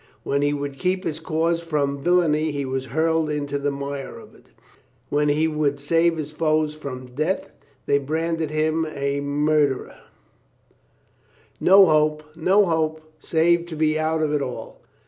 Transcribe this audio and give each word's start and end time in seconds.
When 0.23 0.41
he 0.41 0.51
would 0.51 0.79
keep 0.79 1.03
his 1.03 1.19
cause 1.19 1.61
from 1.61 2.01
villainy 2.01 2.49
he 2.49 2.65
was 2.65 2.85
hurled 2.87 3.29
into 3.29 3.59
the 3.59 3.69
mire 3.69 4.17
of 4.17 4.33
it. 4.33 4.47
When 5.09 5.29
he 5.29 5.47
would 5.47 5.79
save 5.79 6.17
his 6.17 6.31
foes 6.31 6.73
from 6.73 7.13
death 7.13 7.51
they 7.85 7.99
branded 7.99 8.49
him 8.49 8.83
a 8.87 9.19
mur 9.19 9.59
FRIENDS 9.59 9.73
391 9.77 9.77
derer. 9.77 9.97
No 11.59 11.85
hope, 11.85 12.23
no 12.35 12.65
hope, 12.65 13.13
save 13.19 13.67
to 13.67 13.75
be 13.75 13.99
out 13.99 14.23
of 14.23 14.33
it 14.33 14.41
all. 14.41 14.81